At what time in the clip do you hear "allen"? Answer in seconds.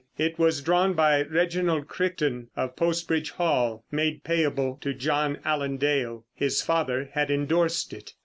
5.45-5.77